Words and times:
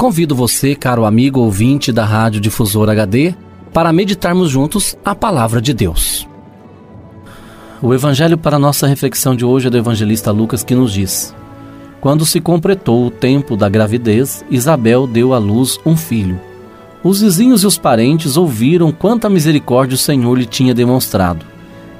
Convido 0.00 0.34
você, 0.34 0.74
caro 0.74 1.04
amigo 1.04 1.40
ouvinte 1.40 1.92
da 1.92 2.06
Rádio 2.06 2.40
Difusora 2.40 2.92
HD, 2.92 3.34
para 3.70 3.92
meditarmos 3.92 4.48
juntos 4.48 4.96
a 5.04 5.14
palavra 5.14 5.60
de 5.60 5.74
Deus. 5.74 6.26
O 7.82 7.92
evangelho 7.92 8.38
para 8.38 8.58
nossa 8.58 8.86
reflexão 8.86 9.36
de 9.36 9.44
hoje 9.44 9.66
é 9.66 9.70
do 9.70 9.76
evangelista 9.76 10.30
Lucas 10.30 10.64
que 10.64 10.74
nos 10.74 10.94
diz: 10.94 11.34
Quando 12.00 12.24
se 12.24 12.40
completou 12.40 13.08
o 13.08 13.10
tempo 13.10 13.58
da 13.58 13.68
gravidez, 13.68 14.42
Isabel 14.50 15.06
deu 15.06 15.34
à 15.34 15.38
luz 15.38 15.78
um 15.84 15.94
filho. 15.94 16.40
Os 17.04 17.20
vizinhos 17.20 17.62
e 17.62 17.66
os 17.66 17.76
parentes 17.76 18.38
ouviram 18.38 18.90
quanta 18.90 19.28
misericórdia 19.28 19.96
o 19.96 19.98
Senhor 19.98 20.34
lhe 20.34 20.46
tinha 20.46 20.72
demonstrado 20.72 21.44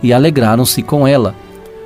e 0.03 0.11
alegraram-se 0.11 0.83
com 0.83 1.07
ela. 1.07 1.35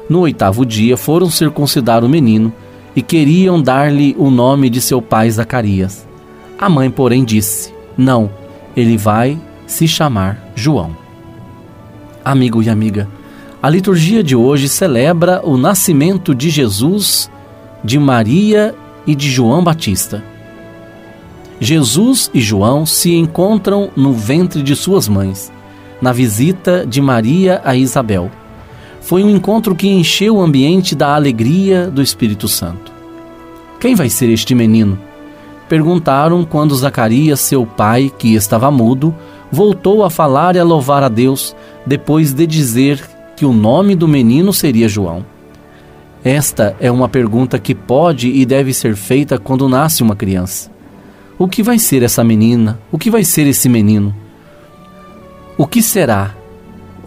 No 0.08 0.20
oitavo 0.20 0.64
dia 0.64 0.96
foram 0.96 1.28
circuncidar 1.28 2.04
o 2.04 2.08
menino 2.08 2.52
e 2.96 3.02
queriam 3.02 3.60
dar-lhe 3.60 4.14
o 4.18 4.30
nome 4.30 4.70
de 4.70 4.80
seu 4.80 5.02
pai 5.02 5.30
Zacarias. 5.30 6.06
A 6.58 6.68
mãe, 6.68 6.90
porém, 6.90 7.24
disse: 7.24 7.72
Não, 7.96 8.30
ele 8.76 8.96
vai 8.96 9.38
se 9.66 9.88
chamar 9.88 10.52
João. 10.54 10.96
Amigo 12.24 12.62
e 12.62 12.70
amiga, 12.70 13.08
a 13.62 13.68
liturgia 13.68 14.22
de 14.22 14.36
hoje 14.36 14.68
celebra 14.68 15.40
o 15.44 15.56
nascimento 15.56 16.34
de 16.34 16.50
Jesus, 16.50 17.30
de 17.82 17.98
Maria 17.98 18.74
e 19.06 19.14
de 19.14 19.30
João 19.30 19.62
Batista. 19.62 20.22
Jesus 21.60 22.30
e 22.34 22.40
João 22.40 22.84
se 22.84 23.14
encontram 23.14 23.90
no 23.96 24.12
ventre 24.12 24.62
de 24.62 24.74
suas 24.74 25.08
mães, 25.08 25.52
na 26.00 26.12
visita 26.12 26.84
de 26.86 27.00
Maria 27.00 27.60
a 27.64 27.76
Isabel 27.76 28.30
foi 29.04 29.22
um 29.22 29.28
encontro 29.28 29.74
que 29.74 29.86
encheu 29.86 30.36
o 30.36 30.40
ambiente 30.42 30.94
da 30.94 31.14
alegria 31.14 31.90
do 31.90 32.00
Espírito 32.00 32.48
Santo. 32.48 32.90
Quem 33.78 33.94
vai 33.94 34.08
ser 34.08 34.30
este 34.30 34.54
menino? 34.54 34.98
Perguntaram 35.68 36.42
quando 36.42 36.74
Zacarias, 36.74 37.40
seu 37.40 37.66
pai, 37.66 38.10
que 38.16 38.34
estava 38.34 38.70
mudo, 38.70 39.14
voltou 39.52 40.04
a 40.04 40.10
falar 40.10 40.56
e 40.56 40.58
a 40.58 40.64
louvar 40.64 41.02
a 41.02 41.10
Deus, 41.10 41.54
depois 41.84 42.32
de 42.32 42.46
dizer 42.46 43.06
que 43.36 43.44
o 43.44 43.52
nome 43.52 43.94
do 43.94 44.08
menino 44.08 44.54
seria 44.54 44.88
João. 44.88 45.22
Esta 46.24 46.74
é 46.80 46.90
uma 46.90 47.08
pergunta 47.08 47.58
que 47.58 47.74
pode 47.74 48.30
e 48.30 48.46
deve 48.46 48.72
ser 48.72 48.96
feita 48.96 49.38
quando 49.38 49.68
nasce 49.68 50.02
uma 50.02 50.16
criança. 50.16 50.70
O 51.38 51.46
que 51.46 51.62
vai 51.62 51.78
ser 51.78 52.02
essa 52.02 52.24
menina? 52.24 52.80
O 52.90 52.98
que 52.98 53.10
vai 53.10 53.22
ser 53.22 53.46
esse 53.46 53.68
menino? 53.68 54.16
O 55.58 55.66
que 55.66 55.82
será? 55.82 56.34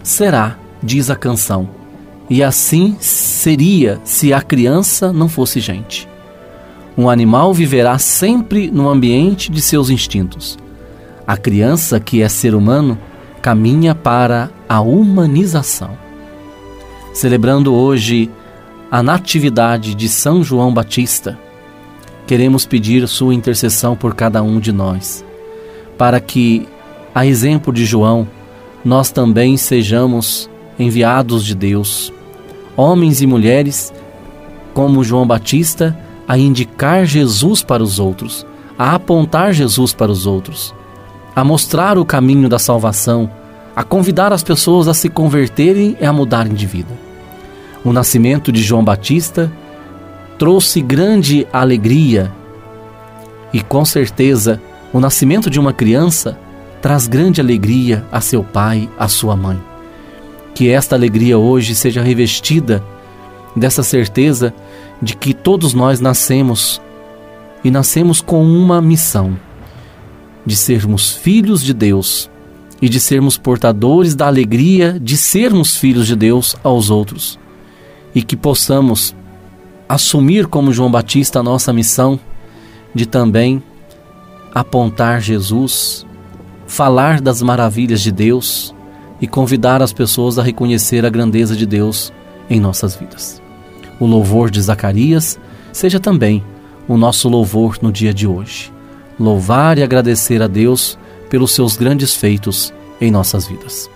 Será, 0.00 0.56
diz 0.80 1.10
a 1.10 1.16
canção 1.16 1.76
e 2.30 2.42
assim 2.42 2.96
seria 3.00 4.00
se 4.04 4.32
a 4.32 4.42
criança 4.42 5.12
não 5.12 5.28
fosse 5.28 5.60
gente. 5.60 6.08
Um 6.96 7.08
animal 7.08 7.54
viverá 7.54 7.96
sempre 7.98 8.70
no 8.70 8.88
ambiente 8.88 9.50
de 9.50 9.62
seus 9.62 9.88
instintos. 9.88 10.58
A 11.26 11.36
criança, 11.36 12.00
que 12.00 12.22
é 12.22 12.28
ser 12.28 12.54
humano, 12.54 12.98
caminha 13.40 13.94
para 13.94 14.50
a 14.68 14.80
humanização. 14.80 15.90
Celebrando 17.14 17.72
hoje 17.72 18.30
a 18.90 19.02
Natividade 19.02 19.94
de 19.94 20.08
São 20.08 20.42
João 20.42 20.72
Batista, 20.74 21.38
queremos 22.26 22.66
pedir 22.66 23.06
sua 23.06 23.34
intercessão 23.34 23.96
por 23.96 24.14
cada 24.14 24.42
um 24.42 24.58
de 24.58 24.72
nós, 24.72 25.24
para 25.96 26.20
que, 26.20 26.68
a 27.14 27.24
exemplo 27.24 27.72
de 27.72 27.84
João, 27.84 28.26
nós 28.84 29.10
também 29.10 29.56
sejamos 29.56 30.50
enviados 30.78 31.44
de 31.44 31.54
Deus 31.54 32.12
homens 32.78 33.20
e 33.20 33.26
mulheres, 33.26 33.92
como 34.72 35.02
João 35.02 35.26
Batista, 35.26 35.98
a 36.28 36.38
indicar 36.38 37.04
Jesus 37.04 37.60
para 37.60 37.82
os 37.82 37.98
outros, 37.98 38.46
a 38.78 38.94
apontar 38.94 39.52
Jesus 39.52 39.92
para 39.92 40.12
os 40.12 40.26
outros, 40.26 40.72
a 41.34 41.42
mostrar 41.42 41.98
o 41.98 42.04
caminho 42.04 42.48
da 42.48 42.56
salvação, 42.56 43.28
a 43.74 43.82
convidar 43.82 44.32
as 44.32 44.44
pessoas 44.44 44.86
a 44.86 44.94
se 44.94 45.08
converterem 45.08 45.96
e 46.00 46.06
a 46.06 46.12
mudarem 46.12 46.54
de 46.54 46.66
vida. 46.66 46.96
O 47.84 47.92
nascimento 47.92 48.52
de 48.52 48.62
João 48.62 48.84
Batista 48.84 49.50
trouxe 50.38 50.80
grande 50.80 51.48
alegria 51.52 52.32
e, 53.52 53.60
com 53.60 53.84
certeza, 53.84 54.62
o 54.92 55.00
nascimento 55.00 55.50
de 55.50 55.58
uma 55.58 55.72
criança 55.72 56.38
traz 56.80 57.08
grande 57.08 57.40
alegria 57.40 58.04
a 58.12 58.20
seu 58.20 58.44
pai, 58.44 58.88
a 58.96 59.08
sua 59.08 59.34
mãe. 59.34 59.58
Que 60.58 60.70
esta 60.70 60.96
alegria 60.96 61.38
hoje 61.38 61.72
seja 61.72 62.02
revestida 62.02 62.84
dessa 63.54 63.84
certeza 63.84 64.52
de 65.00 65.14
que 65.14 65.32
todos 65.32 65.72
nós 65.72 66.00
nascemos 66.00 66.82
e 67.62 67.70
nascemos 67.70 68.20
com 68.20 68.42
uma 68.42 68.82
missão 68.82 69.38
de 70.44 70.56
sermos 70.56 71.12
filhos 71.12 71.62
de 71.62 71.72
Deus 71.72 72.28
e 72.82 72.88
de 72.88 72.98
sermos 72.98 73.38
portadores 73.38 74.16
da 74.16 74.26
alegria 74.26 74.98
de 75.00 75.16
sermos 75.16 75.76
filhos 75.76 76.08
de 76.08 76.16
Deus 76.16 76.56
aos 76.64 76.90
outros. 76.90 77.38
E 78.12 78.20
que 78.20 78.34
possamos 78.34 79.14
assumir 79.88 80.48
como 80.48 80.72
João 80.72 80.90
Batista 80.90 81.38
a 81.38 81.42
nossa 81.44 81.72
missão 81.72 82.18
de 82.92 83.06
também 83.06 83.62
apontar 84.52 85.20
Jesus, 85.20 86.04
falar 86.66 87.20
das 87.20 87.42
maravilhas 87.42 88.00
de 88.00 88.10
Deus 88.10 88.74
e 89.20 89.26
convidar 89.26 89.82
as 89.82 89.92
pessoas 89.92 90.38
a 90.38 90.42
reconhecer 90.42 91.04
a 91.04 91.10
grandeza 91.10 91.56
de 91.56 91.66
Deus 91.66 92.12
em 92.48 92.60
nossas 92.60 92.94
vidas. 92.94 93.42
O 93.98 94.06
louvor 94.06 94.50
de 94.50 94.60
Zacarias 94.60 95.38
seja 95.72 95.98
também 95.98 96.42
o 96.86 96.96
nosso 96.96 97.28
louvor 97.28 97.78
no 97.82 97.92
dia 97.92 98.14
de 98.14 98.26
hoje. 98.26 98.72
Louvar 99.18 99.78
e 99.78 99.82
agradecer 99.82 100.40
a 100.40 100.46
Deus 100.46 100.98
pelos 101.28 101.52
seus 101.52 101.76
grandes 101.76 102.14
feitos 102.14 102.72
em 103.00 103.10
nossas 103.10 103.46
vidas. 103.46 103.90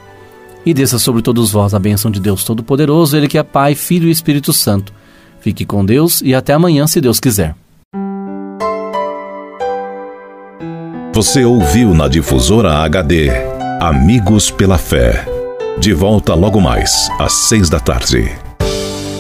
E 0.67 0.75
desça 0.75 0.99
sobre 0.99 1.23
todos 1.23 1.51
vós 1.51 1.75
a 1.75 1.79
bênção 1.79 2.11
de 2.11 2.21
Deus 2.21 2.45
Todo-Poderoso, 2.45 3.17
Ele 3.17 3.29
que 3.29 3.39
é 3.39 3.43
Pai, 3.43 3.75
Filho 3.75 4.09
e 4.09 4.11
Espírito 4.11 4.53
Santo. 4.53 4.93
Fique 5.41 5.65
com 5.65 5.85
Deus 5.85 6.21
e 6.23 6.35
até 6.35 6.53
amanhã, 6.53 6.87
se 6.87 7.01
Deus 7.01 7.19
quiser. 7.19 7.55
Você 11.15 11.45
ouviu 11.45 11.95
na 11.95 12.09
Difusora 12.09 12.79
HD 12.79 13.62
Amigos 13.83 14.49
pela 14.49 14.79
Fé. 14.79 15.27
De 15.77 15.93
volta 15.93 16.35
logo 16.35 16.61
mais, 16.61 17.11
às 17.19 17.33
seis 17.33 17.69
da 17.69 17.81
tarde. 17.81 18.31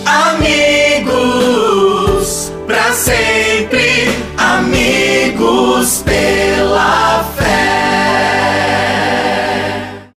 Amigos, 0.06 1.02
pra 2.64 2.92
sempre. 2.92 3.31